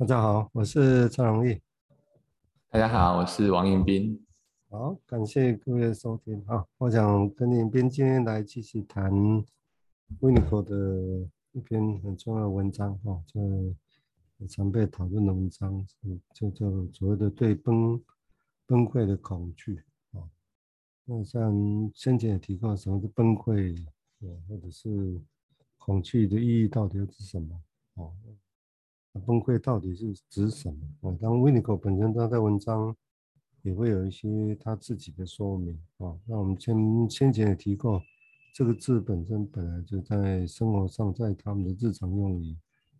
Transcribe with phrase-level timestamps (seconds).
[0.00, 1.60] 大家好，我是蔡荣义。
[2.70, 4.18] 大家好，我是王迎宾。
[4.70, 6.42] 好，感谢各位收听。
[6.46, 9.12] 好，我想跟迎宾今天来继续谈
[10.20, 10.74] 维尼口的
[11.52, 15.86] 一篇很重要的文章，哈，就常被讨论的文章，
[16.32, 18.02] 就叫所谓的对崩
[18.64, 19.84] 崩溃的恐惧。
[20.12, 20.24] 啊，
[21.04, 21.52] 那像
[21.94, 23.76] 先前也提过，什么是崩溃，
[24.48, 25.20] 或者是
[25.76, 27.60] 恐惧的意义到底又是什么？
[27.96, 28.14] 哦。
[29.18, 31.10] 崩溃到底是指什么？
[31.10, 32.94] 啊，当然维尼口本身他在文章
[33.62, 36.16] 也会有一些他自己的说明啊。
[36.26, 38.00] 那我们先先前也提过，
[38.54, 42.56] 这个字本身本来就在生活上，在他们的日常用语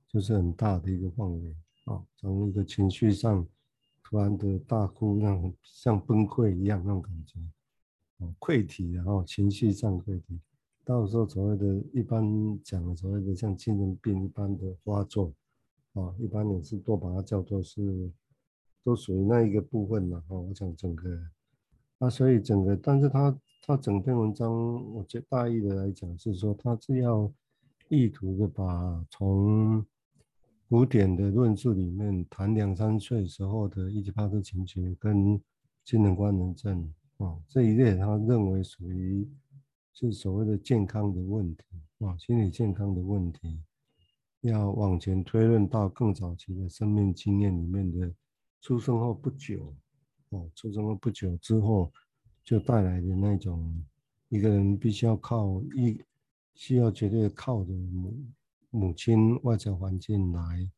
[0.09, 1.55] 就是很大的一个范围
[1.85, 2.03] 啊。
[2.17, 3.47] 从一个情绪上
[4.03, 7.39] 突然的大哭，那种像崩溃一样那种感觉
[8.25, 10.41] 啊，溃体，然后情绪上溃体，
[10.85, 15.33] 到时候所谓的一般讲的所谓的像精神病一般的发作。
[15.95, 18.11] 啊，一般也是都把它叫做是，
[18.85, 20.23] 都属于那一个部分嘛。
[20.29, 21.11] 哈，我想整个，
[21.99, 24.51] 那所以整个，但是他他整篇文章，
[24.95, 27.33] 我觉大意的来讲是说，他是要
[27.89, 29.85] 意图的把从
[30.69, 35.41] 古典的论述里面谈两三岁时候的伊底帕斯情结跟
[35.85, 39.29] 精神官能症啊这一类，他认为属于
[39.93, 41.65] 是所谓的健康的问题
[41.99, 43.61] 啊，心理健康的问题。
[44.41, 48.13] 要往前推论到更早期的生命经验里面的
[48.61, 49.75] 出生后不久，
[50.31, 51.93] 哦，出生后不久之后
[52.43, 53.85] 就带来的那种
[54.29, 56.03] 一个人必须要靠一
[56.55, 58.15] 需要绝对靠着母
[58.71, 60.71] 母亲外在环境来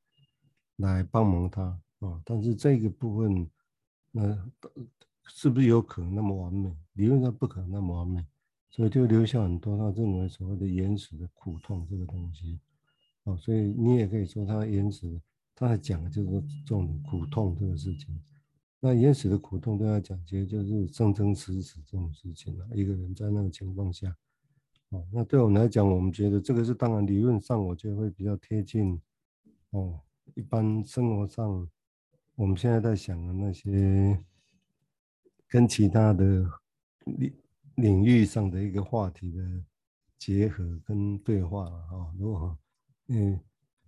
[0.77, 1.63] 来帮忙他
[2.01, 3.49] 啊，但是这个部分
[4.11, 4.51] 那
[5.25, 6.75] 是不是有可能那么完美？
[6.95, 8.27] 理论上不可能那么完美，
[8.71, 12.59] 所以就留下很多他认为所谓的原始的苦痛这个东西。
[13.25, 15.21] 哦，所以你也可以说他原始，
[15.55, 16.31] 他在讲就是
[16.67, 18.21] 这种苦痛这个事情。
[18.81, 22.67] 那原始的苦痛对他讲，其实就是生生死死这种事情了。
[22.75, 24.13] 一个人在那个情况下，
[24.89, 29.01] 哦，那对我们来讲，我们觉得这个是当然，理论上我觉得会比较贴近。
[29.71, 30.01] 哦，
[30.35, 31.71] 一般生活上，
[32.35, 34.19] 我们现在在想的那些，
[35.47, 36.45] 跟其他的
[37.05, 37.33] 领
[37.77, 39.65] 领域上的一个话题的
[40.19, 42.59] 结合跟对话啊，如果。
[43.09, 43.39] 嗯，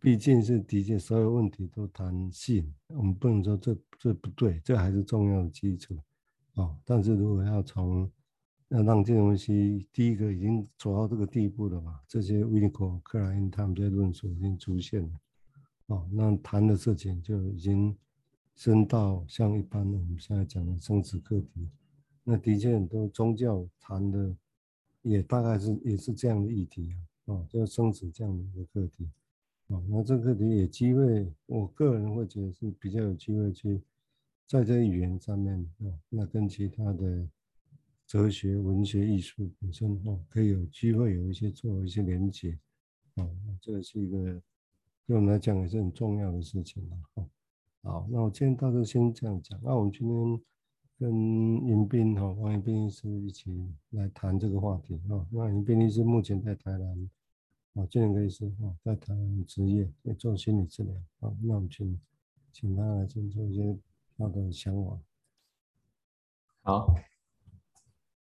[0.00, 5.96] 毕竟是的确，所有问题都谈性，我们不能说这这不对，这还是重要的基础
[6.54, 6.76] 哦。
[6.84, 8.10] 但是如果要从
[8.68, 15.20] 要让这东西，第一个已经走到这个地步了嘛，这些维尼口、克莱因他们这些论述已经出现了
[15.86, 17.96] 哦，那谈的事情就已经
[18.56, 21.68] 升到像一般我们现在讲的生死课题。
[22.24, 24.36] 那的确很多宗教谈的
[25.02, 26.96] 也大概是也是这样的议题啊。
[27.26, 29.08] 哦，就生死这样的一个课题，
[29.68, 33.80] 哦，那这个课题有机会，我个人会觉得是比较有机会去
[34.46, 37.28] 在这语言上面，哦，那跟其他的
[38.06, 42.58] 哲学、文学、艺术本身，哦，可以有机会有一些做一些连接，
[43.14, 44.42] 哦，那这个是一个
[45.06, 47.28] 对我们来讲也是很重要的事情了，哦，
[47.82, 50.40] 好，那我今天到这先这样讲，那我们今天。
[50.96, 53.50] 跟迎宾哈王迎宾医师一起
[53.90, 55.26] 来谈这个话题哈。
[55.28, 57.10] 那迎宾医师目前在台南
[57.74, 61.36] 啊，精神科医师哈，在台南职业，也做心理治疗啊。
[61.42, 62.00] 那我们请
[62.52, 63.76] 请他来先做一些
[64.16, 64.96] 他的想法。
[66.62, 66.94] 好，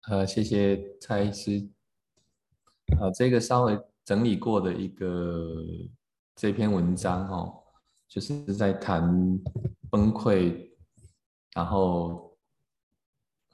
[0.09, 1.65] 呃，谢谢蔡医师。
[2.99, 5.65] 啊，这个稍微整理过的一个
[6.35, 7.63] 这篇文章哈，
[8.09, 9.01] 就是在谈
[9.89, 10.71] 崩溃，
[11.53, 12.28] 然后。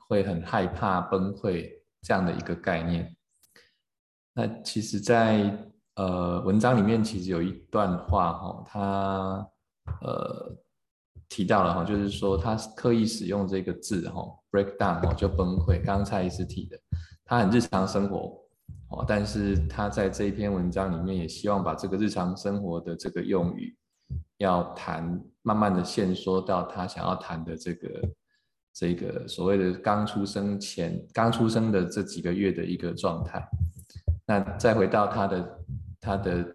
[0.07, 1.69] 会很害怕崩溃
[2.01, 3.15] 这样的一个概念。
[4.33, 5.57] 那其实在，
[5.95, 9.49] 呃文章里面，其实有一段话哈，他
[10.01, 10.55] 呃
[11.29, 14.21] 提到了哈，就是说他刻意使用这个字哈
[14.51, 15.83] ，break down 哈，就崩溃。
[15.83, 16.77] 刚才也是提的，
[17.23, 18.37] 他很日常生活
[18.89, 23.75] 哦，但是他在这一篇文章里面也希望把这个日常生活的这个用语，
[24.37, 27.89] 要谈，慢慢的限缩到他想要谈的这个。
[28.77, 33.41] 这个所谓的刚出生前、刚出生的这几个月的一个状态，
[34.25, 35.59] 那再回到他的
[36.01, 36.53] 他的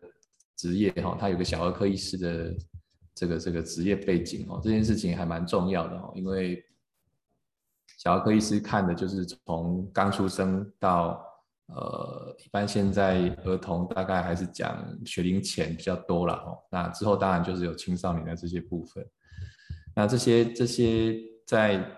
[0.54, 2.54] 职业哈，他有个小儿科医师的
[3.14, 6.62] 这个这个职业背景哦，这件事情还蛮重要的哦，因为
[7.96, 11.24] 小儿科医师看的就是从刚出生到
[11.68, 19.02] 呃，一般现在儿童大概还是讲学龄前比较多了哦，那之后当然就是有青少年的这些部分，
[19.94, 21.96] 那这些这些在。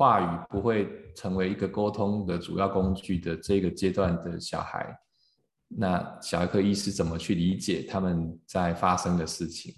[0.00, 4.98] 话语不会成为一个沟通的主要工具的这个阶段的小孩，
[5.68, 9.74] 那小儿科医师怎么去理解他们在发生的事情？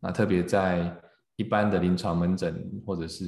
[0.00, 0.94] 那特别在
[1.36, 3.24] 一般的临床门诊或者是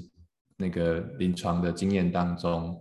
[0.59, 2.79] 那个临床的经验当中，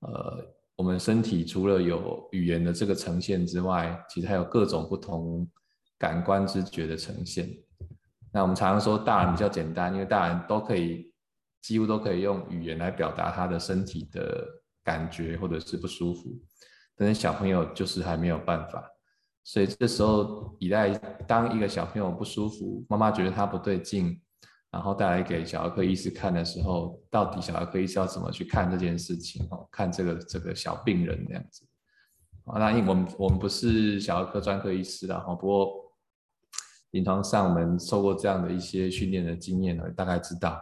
[0.00, 5.48] 呃，我们身体除了有语言的这个呈现之外，其实还有各种不同
[5.98, 7.48] 感官知觉的呈现。
[8.30, 11.09] 那我们常常说大人比较简单，因为大人都可以
[11.62, 14.46] 几乎都可以用语言来表达他的身体的
[14.82, 16.30] 感觉或者是不舒服，
[16.96, 18.84] 但是小朋友就是还没有办法。
[19.44, 20.90] 所以这时候，依赖
[21.26, 24.20] 当一个小朋友不舒服，妈妈觉得他不对劲，
[24.70, 29.46] 然后带来给小儿科医师看的时候，到底小儿科医师要怎么去看这件事情？
[29.50, 31.66] 哦，看这个这个小病人那样子。
[32.44, 35.72] 啊，那因为我们我们不是小儿科专科医师啦，哈，不过
[36.90, 40.60] 临床上我们受过这样的一些训练的经验呢，大概知道。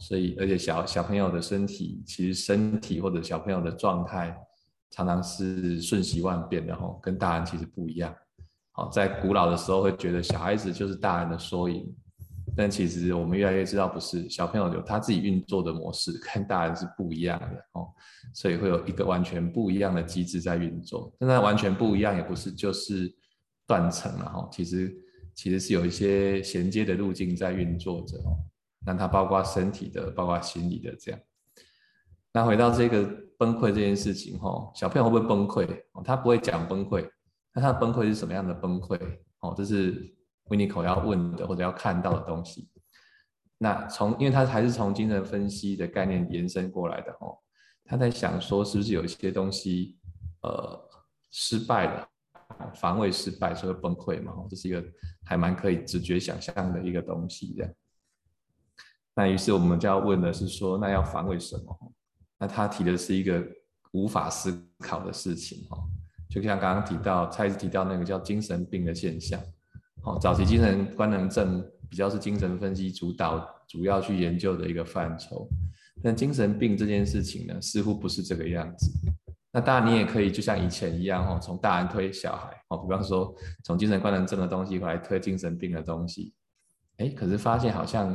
[0.00, 4.36] 所以而且小小朋友的身体，其实身体或者小朋友的状态。
[4.88, 8.14] 常常是瞬息万变的吼，跟大人其实不一样。
[8.70, 11.84] 好，在古老的时候会觉得小孩子就是大人的缩影，
[12.56, 17.88] 但其实我们越来越知道不是，小朋友有他自己运作的模式，跟大人是不一样的哦，
[18.32, 21.12] 所以会有一个完全不一样的机制在运作。
[21.18, 23.12] 但是完全不一样也不是就是
[23.66, 24.96] 断层了哈，其实
[25.34, 28.18] 其实是有一些衔接的路径在运作着，
[28.86, 31.20] 那它包括身体的，包括心理的这样。
[32.32, 33.04] 那回到这个
[33.36, 35.66] 崩溃这件事情，哈，小朋友会不会崩溃？
[35.92, 37.10] 哦，他不会讲崩溃，
[37.52, 38.98] 那他崩溃是什么样的崩溃？
[39.40, 40.14] 哦，这是
[40.48, 42.70] Winiko 要问的或者要看到的东西。
[43.58, 47.36] 那从，因为他还是从精神分析的概念延伸过来的，哦，
[47.84, 49.96] 他在想说，是不是有一些东西，
[50.42, 50.78] 呃，
[51.30, 52.08] 失败了，
[52.74, 54.32] 防卫失败，所以崩溃嘛？
[54.50, 54.84] 这是一个
[55.24, 57.72] 还蛮可以直觉想象的一个东西，这样。
[59.16, 61.92] 那于是我们就要问的是说，那要防卫什么？
[62.38, 63.42] 那他提的是一个
[63.92, 65.82] 无法思考的事情哦，
[66.28, 69.40] 就像刚刚提到，蔡医师提到那个叫精神病的现象，
[70.04, 75.48] 哦，早期精神官能症比较是精神分析主导，主要去研究的一个范畴，
[76.02, 78.92] 但精神病这件事情呢，似乎不是这个样子。
[79.50, 82.52] 那当然，你也可以就像以前一样哦，从大人推小孩。
[82.68, 83.34] 哦，比方说
[83.64, 86.34] 从精神官能症的东西过来推精神病的东西，
[86.98, 88.12] 哎，可是发现好像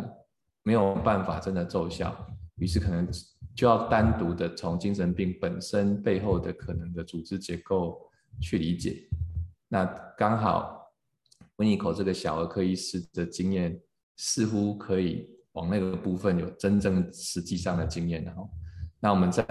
[0.64, 2.16] 没有办法真的奏效，
[2.56, 3.08] 于是可能。
[3.54, 8.00] 就要单独的从精神病本身背后的可能的组织结构
[8.40, 9.04] 去理解。
[9.68, 9.84] 那
[10.18, 10.90] 刚好
[11.58, 13.78] ，Winiko 这个小儿科医师的经验
[14.16, 18.24] 似乎可以往那个部分有真正实际上的经验。
[18.24, 18.50] 然后，
[19.02, 19.46] 那我们在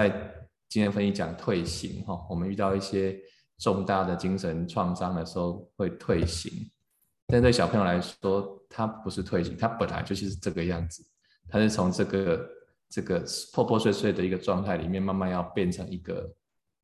[0.70, 3.20] 经验分析讲退行哈，我们遇到一些
[3.58, 6.50] 重大的精神创伤的时候会退行，
[7.30, 11.04] 但对小朋友来说，他不是退行，他本来就是这个样子，
[11.48, 12.48] 他是从这个。
[12.92, 13.22] 这个
[13.52, 16.28] 破破碎碎的一个状态里面，慢慢要变成一个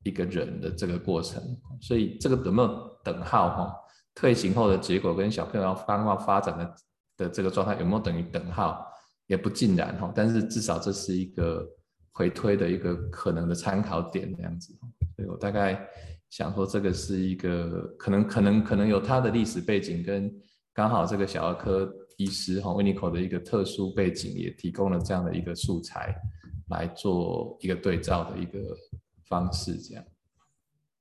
[0.04, 1.42] 一个人的这个过程，
[1.80, 3.74] 所以这个有没有等号哈？
[4.14, 6.74] 退行后的结果跟小朋友要刚刚发展的
[7.16, 8.86] 的这个状态有没有等于等号？
[9.26, 11.68] 也不尽然哈，但是至少这是一个
[12.12, 14.72] 回推的一个可能的参考点这样子。
[15.16, 15.88] 所以我大概
[16.36, 20.30] 想说，这个是一个可能可能可能有它的历史背景，跟
[20.74, 21.90] 刚好这个小儿科。
[22.18, 26.14] 医师哈，Winiko 的一个特殊背景也提供了这样的一个素材
[26.68, 28.58] 来做一个对照的一个
[29.28, 30.04] 方式，这样。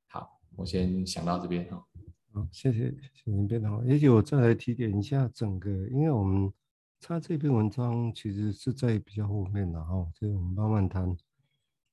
[0.07, 1.85] 好，我先想到这边哈。
[2.33, 3.83] 好，谢谢，谢谢您编导。
[3.83, 6.51] 也许我再来提点一下整个，因为我们
[6.99, 11.13] 他这篇文章其实是在比较后面的哈，所以我们慢慢谈。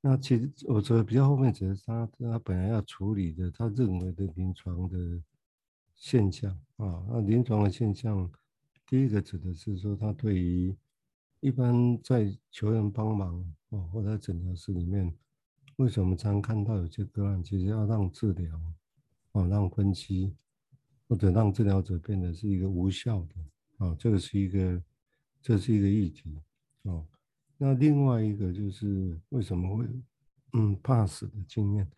[0.05, 5.23] 那其实我觉得比较后面只是他他本来要处理的，他认为的临床的
[5.95, 8.31] 现象啊，那临床的现象。
[8.85, 10.77] 第一个指的是说，他对于
[11.41, 15.11] 一般在求人帮忙哦，或者在诊疗室里面，
[15.77, 18.61] 为什么常看到有些个案，其实要让治疗
[19.33, 20.35] 哦，让分析
[21.09, 24.83] 或者让治疗者变得是一个无效的啊，这个是一个，
[25.41, 26.39] 这是一个议题
[26.83, 27.07] 哦。
[27.63, 29.87] 那另外一个就是为什么会
[30.55, 31.89] 嗯怕死的经验，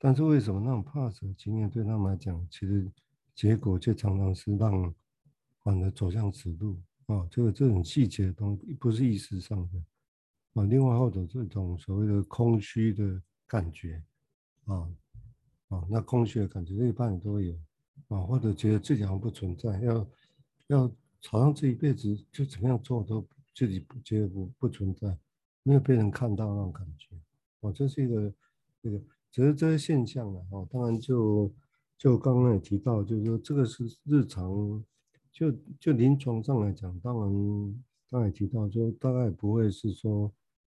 [0.00, 2.90] 但是为什么那种怕死的经验对他们来讲，其实
[3.34, 4.94] 结果却常常是让。
[5.64, 7.26] 反而走向死路啊！
[7.30, 10.64] 这个这种细节都不是意识上的啊。
[10.66, 14.04] 另外或者这种所谓的空虚的感觉
[14.66, 14.86] 啊
[15.68, 17.54] 啊，那空虚的感觉一般人都会有
[18.08, 20.06] 啊，或者觉得自己好像不存在，要
[20.66, 20.92] 要
[21.30, 25.16] 好像这一辈子就怎么样做都自己不觉得不不存在，
[25.62, 27.16] 没有被人看到那种感觉
[27.60, 27.72] 啊。
[27.72, 28.34] 这是一个
[28.82, 30.66] 这个只是这些现象了啊。
[30.70, 31.52] 当然就
[31.96, 34.84] 就刚刚也提到，就是说这个是日常。
[35.36, 40.32] 就就临床上来讲，当然刚才提到，就大概不会是说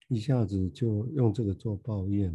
[0.08, 2.32] 一下子就用这个做抱怨，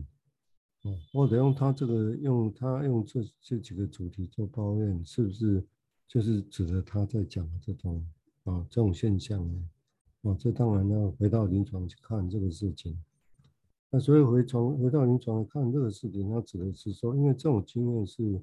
[0.83, 5.65] 哦，或者用他这个用他用这这几个主题做抱怨，是不是
[6.07, 8.05] 就是指的他在讲的这种
[8.43, 9.69] 啊，这种现象呢，
[10.21, 12.97] 哦，这当然要回到临床去看这个事情。
[13.89, 18.41] 那所以回从回到临床看这个事情，它指的是说，因为这种经验是，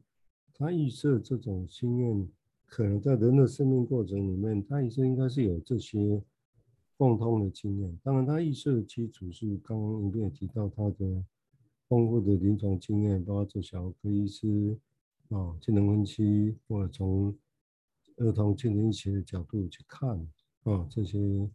[0.54, 2.28] 他预设这种经验
[2.66, 6.22] 可能在人的生命过程里面，他预设应该是有这些
[6.96, 7.98] 共通的经验。
[8.02, 11.24] 当然，他预设的基础是刚刚一边也提到他的
[11.88, 14.76] 丰富的临床经验，包括做小儿科医师
[15.28, 17.34] 啊，精神分析，或者从
[18.16, 20.28] 儿童精神医学的角度去看
[20.64, 21.48] 啊，这些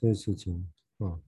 [0.00, 0.64] 这些事情
[0.98, 1.18] 啊，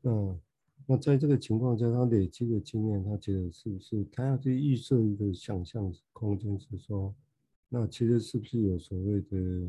[0.00, 0.38] 那
[0.86, 7.12] 那在这个情况下，他累积的经验，他觉得是不是他要去预设一个想象空间，是说，
[7.68, 9.68] 那其实是不是有所谓的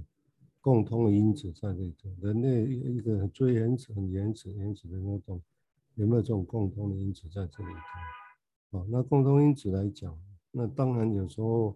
[0.61, 2.11] 共通的因子在里头？
[2.21, 5.41] 人类一个很最原始、很原始、原始的那种，
[5.95, 7.73] 有没有这种共通的因子在这里
[8.69, 8.77] 头？
[8.77, 10.15] 啊，那共通因子来讲，
[10.51, 11.75] 那当然有时候。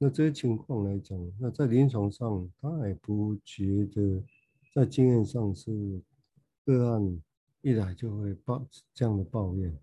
[0.00, 4.22] 那这些情况来讲，那在临床上，他还不觉得
[4.72, 6.00] 在经验上是
[6.76, 7.22] 个案
[7.62, 9.74] 一来就会抱这样的抱怨，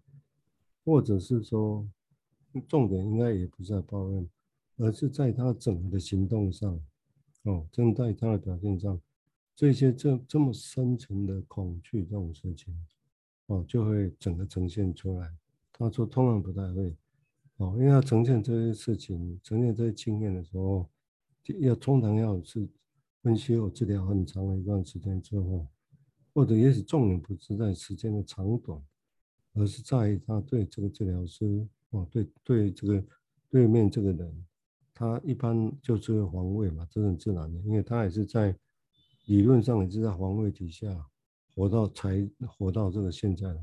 [0.83, 1.87] 或者是说
[2.67, 4.29] 重点应该也不是在抱怨，
[4.77, 6.79] 而是在他整个的行动上，
[7.43, 9.01] 哦，正在他的表现上，
[9.55, 12.73] 这些这这么深层的恐惧这种事情，
[13.47, 15.33] 哦，就会整个呈现出来。
[15.73, 16.95] 他说通常不太会。
[17.57, 20.89] 哦，因为要呈现这些事情，呈现这些经验的时候，
[21.59, 22.67] 要通常要是
[23.21, 25.65] 分析或治疗很长的一段时间之后，
[26.35, 28.79] 或者也许重点不是在时间的长短，
[29.53, 33.03] 而是在于他对这个治疗师，哦，对对这个
[33.49, 34.45] 对面这个人，
[34.93, 38.55] 他一般就是会防卫嘛，这是很自然的，因为他也是在
[39.25, 41.03] 理论上也是在防卫底下
[41.55, 43.57] 活到才活到这个现在，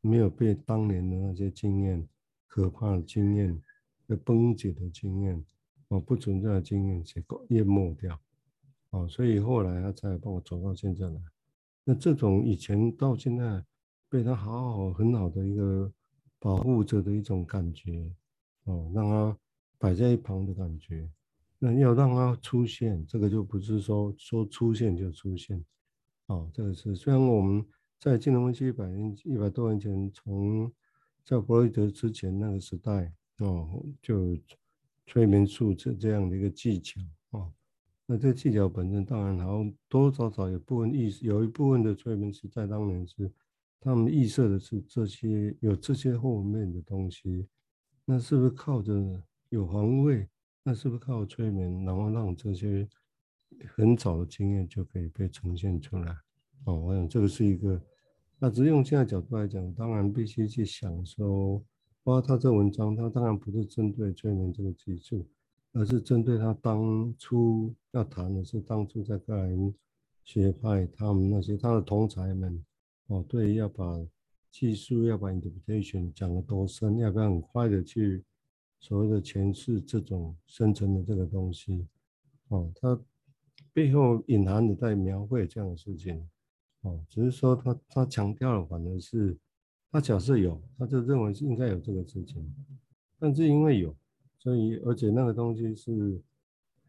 [0.00, 2.06] 没有被当年的那些经验。
[2.52, 3.62] 可怕的经验，
[4.08, 5.40] 被崩解的经验，
[5.86, 8.20] 哦，不存在的经验，结果淹没掉，
[8.90, 11.20] 哦，所以后来他才帮我走到现在来。
[11.84, 13.64] 那这种以前到现在
[14.08, 15.92] 被他好好很好的一个
[16.38, 18.10] 保护着的一种感觉，
[18.64, 19.36] 哦，让他
[19.78, 21.08] 摆在一旁的感觉，
[21.58, 25.64] 那要让他出现，这个就不是说说出现就出现，
[26.26, 27.64] 哦，这个是虽然我们
[27.98, 30.72] 在金融分析一百年一百多年前从。
[31.22, 34.36] 在弗洛伊德之前那个时代哦，就
[35.06, 37.52] 催眠术这这样的一个技巧哦，
[38.12, 43.30] 那这技巧本身当然，然后多多少少有部分意有一部分的催眠师在当年是
[43.78, 47.46] 他们预设的是这些有这些后面的东西，
[48.04, 48.92] 那是不是靠着
[49.50, 50.28] 有防卫？
[50.64, 52.84] 那是不是靠催眠，然后让这些
[53.76, 56.12] 很早的经验就可以被呈现出来？
[56.64, 57.80] 哦，我想这个是一个。
[58.40, 61.62] 那只是用现在角度来讲，当然必须去想说，
[62.02, 65.28] 包括他这文章，他当然不是针对催眠这个技术，
[65.72, 69.74] 而是针对他当初要谈的是当初在个人
[70.24, 72.64] 学派他们那些他的同才们，
[73.06, 73.84] 哦，对，要把
[74.50, 78.24] 技术要把 interpretation 讲得多深，要不要很快的去
[78.80, 81.86] 所谓的诠释这种深层的这个东西，
[82.48, 83.00] 哦，他
[83.72, 86.28] 背后隐含的在描绘这样的事情。
[86.82, 89.36] 哦，只是说他他强调了，反而是
[89.92, 92.54] 他假设有，他就认为是应该有这个事情，
[93.18, 93.94] 但是因为有，
[94.40, 96.18] 所以而且那个东西是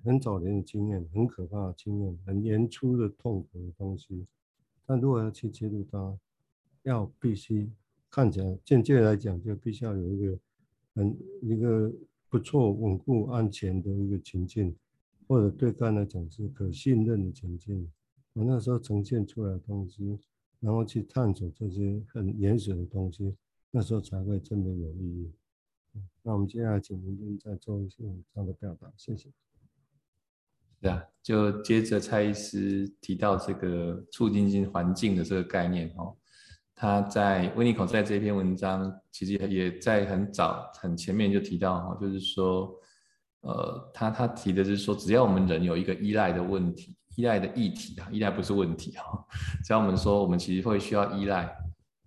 [0.03, 4.25] 很早年的经验，很可怕的经验，很年初的痛苦的东西。
[4.85, 6.17] 但如果要去接触它，
[6.83, 7.69] 要必须
[8.09, 10.39] 看起来间接来讲，就必须要有一个
[10.95, 11.93] 很一个
[12.29, 14.73] 不错、稳固、安全的一个情境，
[15.27, 17.85] 或者对个案来讲是可信任的情境。
[18.33, 20.17] 我那时候呈现出来的东西，
[20.61, 23.35] 然后去探索这些很原始的东西，
[23.69, 25.29] 那时候才会真的有意义。
[26.23, 29.29] 那我们接下来请明天再做一些这样的表达，谢谢。
[30.81, 36.15] 是啊，就接着蔡医师提到这个促进性环境的这个概念哦，
[36.73, 42.73] 他在威尼口在这篇文章其实也在很早很前面就提到哈，就是说，
[43.41, 46.95] 呃，他他提的是说，只要我们人有一个依赖的问题。
[47.17, 49.03] 依赖的议题啊，依赖不是问题哈。
[49.65, 51.53] 只要我们说，我们其实会需要依赖，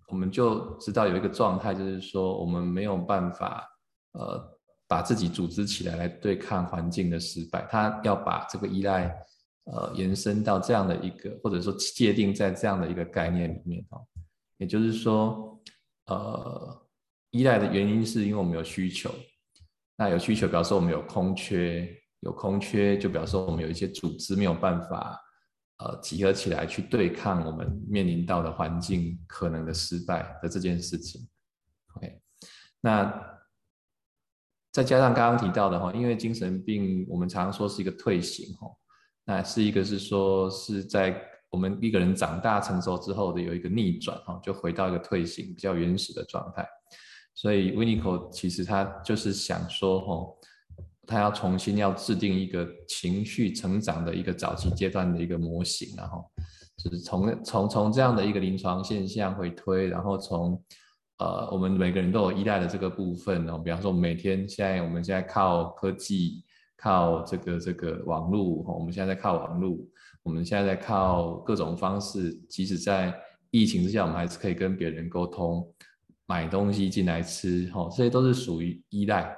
[0.07, 3.63] 我们就知道有一个状态，就是说我们没有办法
[4.17, 7.67] 呃把自己组织起来来对抗环境的失败。
[7.69, 9.15] 他要把这个依赖
[9.65, 14.01] 呃延伸到这样的一个，或者说界定在这样的一个概念里面哦。
[14.57, 15.61] 也就是说，
[16.07, 16.87] 呃，
[17.31, 19.13] 依赖的原因是因为我们有需求，
[19.95, 21.95] 那有需求表示我们有空缺。
[22.21, 25.15] 有空缺，就表示我们有一些组织没有办法，
[25.77, 31.21] 呃，集合起来去对抗我们面临到的环境可能的失败的这件事情。
[31.93, 32.19] OK，
[32.81, 33.13] 那
[34.75, 38.67] 再加上刚刚提到的哈，因为精神病我们常常说是一个退行哈，
[39.23, 41.15] 那是一个是说是在
[41.49, 46.67] 我们一个人长大成熟之后的有一个逆转哈，就回到一个退行比较原始的状态。
[47.35, 50.27] 所以 w i n n i c o 其实他就是想说哈，
[51.07, 56.29] 他要重新要制定一个情绪成长的一个早期阶段的一个模型，然后
[56.83, 60.61] 就是从从从这样的一个临床现象回推，然后从
[61.17, 66.43] 呃我们每个人都有依赖的这个部分哦，比方说每天现在我们现在靠科技。
[66.77, 69.79] 靠这个这个网络，我们现在在靠网络，
[70.21, 73.17] 我们现在在靠各种方式，即使在
[73.49, 75.65] 疫情之下，我们还是可以跟别人沟通，
[76.27, 79.35] 买东西进来吃，哈，这些都是属于依赖。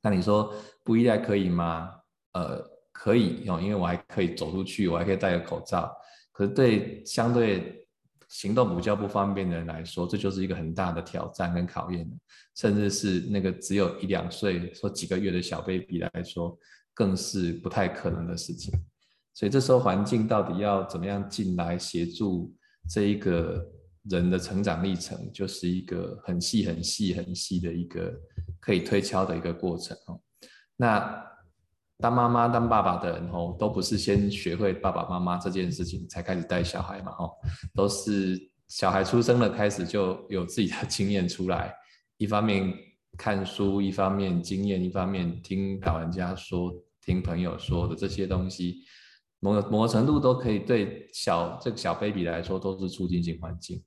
[0.00, 1.90] 那你说不依赖可以吗？
[2.32, 5.92] 呃，可以哦，因为我还可以走出去，我还可以戴个口罩。
[6.32, 7.85] 可是对相对。
[8.28, 12.08] 行动比较不方便的人来说，这就是一个很大的挑战跟考验，
[12.56, 16.58] 甚至是那个只有一两岁或几个月的小 baby 来说，
[16.92, 18.72] 更是不太可能的事情。
[19.32, 22.54] 所以这时候环境到底要怎么样进来协助
[22.88, 23.64] 这一个
[24.10, 28.12] 人的成长历程，就是一个很细很细很细的一个
[28.58, 30.20] 可以推敲的一个过程哦。
[30.76, 31.24] 那。
[31.98, 37.32] 当妈妈、当爸爸的人吼，都不是先学会爸爸妈妈这件事情才开始带小孩嘛吼，
[37.74, 38.38] 都是
[38.68, 41.74] 小孩出生了开始就有自己的经验出来，
[42.18, 42.70] 一方面
[43.16, 48.82] 看书，一方面经验，一方面听老人家说、听朋友说的这些东西，
[49.40, 53.82] 某某个程度都可以对小这个小 baby 来说都是促进性环境。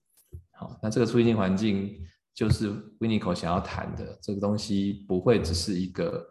[0.53, 1.95] 好，那这个促进性环境
[2.33, 6.25] 就是 Winnicott 想要谈的这个东西，不会只是一个。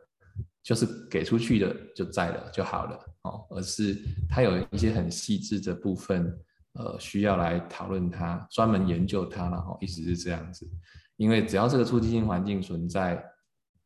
[0.63, 3.97] 就是给出去的就在了就好了哦，而是
[4.29, 6.39] 它有一些很细致的部分，
[6.75, 10.69] 呃，需要来讨论它，专门研究它，然后一直是这样子。
[11.17, 13.25] 因为只要这个促进性环境存在，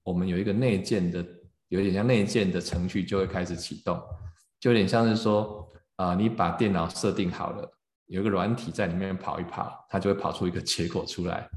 [0.02, 1.24] 我们有一个内建的，
[1.68, 4.02] 有点像内建的程序就会开始启动，
[4.58, 7.70] 就有点像是说啊、你把电脑设定好了，
[8.06, 11.48] 有一个软体在里面跑一跑，它就会跑出一个结果出来。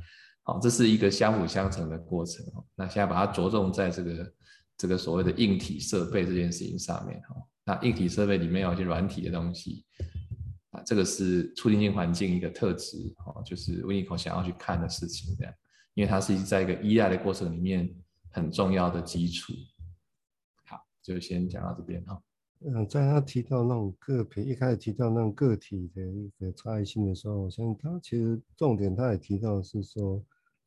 [0.43, 2.45] 好，这是一个相辅相成的过程。
[2.75, 4.31] 那现在把它着重在这个。
[4.77, 7.35] 这个所谓的硬体设备这件事情上面哈，
[7.65, 9.85] 那硬体设备里面有一些软体的东西
[10.71, 15.53] 啊，这个是促进性环境一个特质哈，就是 w i n i c o 想要去看的事情这样，
[15.93, 17.89] 因为它是在一个依赖的过程里面
[18.31, 19.53] 很重要的基础。
[20.65, 22.21] 好，就先讲到这边哈。
[22.59, 30.23] 嗯，在他提到那种个别，一开始提到那种个体的一个差异性的时候，我相信他其实重点他也提到是说，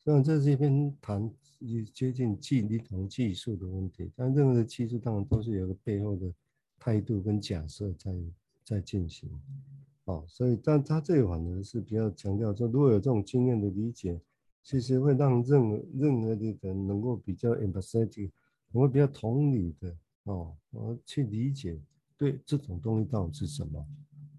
[0.09, 1.31] 虽然这是一篇谈。
[1.93, 6.33] 接近技一种技术的问题，但任何的技术当然都是有个背后的
[6.79, 8.15] 态度跟假设在
[8.65, 9.29] 在进行，
[10.05, 14.19] 哦，所以但他这一反而是比较强调说，如果有这种经验的理解，
[14.63, 18.31] 其实会让任何任何的人能够比较 empathetic，
[18.71, 21.79] 能够比较同理的哦，我去理解
[22.17, 23.87] 对这种东西到底是什么，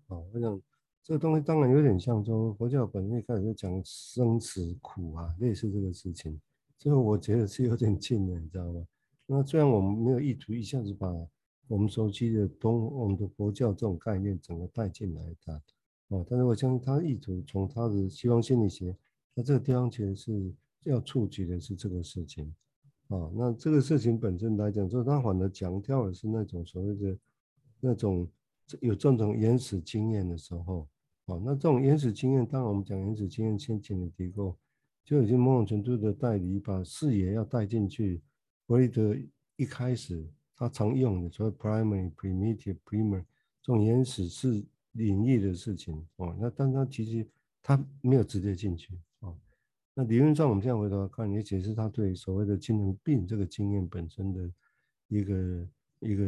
[0.07, 0.59] 哦，我想。
[1.01, 6.39] 这个东西当然有点像说佛教本身一开始就讲生死苦啊，类似这个事情。
[6.77, 8.85] 这个我觉得是有点近的，你知道吗？
[9.25, 11.07] 那虽然我们没有意图一下子把
[11.67, 15.61] 我们熟悉的东我们的佛教这种概念整个带进来的，
[16.07, 18.95] 哦，但是我相信他意图从他的西方心理学，
[19.35, 20.53] 那这个地方其实是
[20.85, 22.51] 要触及的是这个事情，
[23.09, 27.17] 啊，那这个事情本身来讲，就他反而强调的是那种所谓的
[27.79, 28.27] 那种
[28.81, 30.87] 有这种原始经验的时候，
[31.25, 34.57] 哦，那这种原始经验，当然我们讲原始经验，先前的提过。
[35.05, 38.21] 就已经某种程度的带离，把视野要带进去。
[38.67, 39.17] 弗洛伊德
[39.55, 40.23] 一开始
[40.55, 43.23] 他常用的所谓 primary、primitive、primer
[43.63, 46.37] 这种原始是领域的事情哦。
[46.39, 47.27] 那但他其实
[47.63, 49.35] 他没有直接进去哦。
[49.95, 54.51] 那理论上我们现在回头看，也解释他对所谓的精神病这个经验本身的
[55.07, 55.67] 一个
[56.01, 56.23] 一个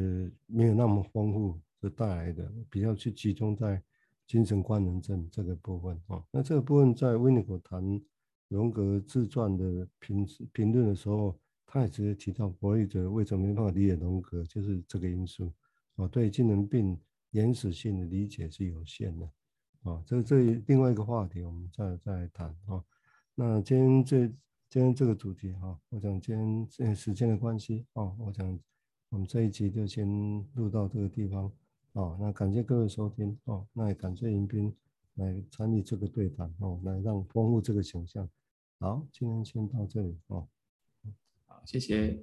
[0.47, 3.83] 没有那么丰富的带来的，比较去集中在
[4.25, 6.23] 精神官能症这个部分哦。
[6.31, 8.01] 那这个部分在温尼口谈。
[8.51, 15.49] 荣格自传的评评论的时候，他也直接提到，弗洛伊德为什么没办法理解荣格，就是这个因素
[15.95, 19.31] 啊，对精神病原始性的理解是有限的
[19.83, 20.03] 啊。
[20.05, 22.83] 这这另外一个话题，我们再再来谈啊。
[23.35, 24.27] 那今天这
[24.69, 26.45] 今天这个主题哈，我想今天
[26.79, 28.59] 因为时间的关系啊，我想
[29.11, 30.05] 我们这一集就先
[30.55, 31.49] 录到这个地方
[31.93, 32.17] 哦。
[32.19, 34.73] 那感谢各位收听哦，那也感谢迎宾
[35.15, 38.29] 来参与这个对谈哦，来让丰富这个形象。
[38.79, 40.47] 好，今天先到这里哦。
[41.47, 42.17] 好，谢谢。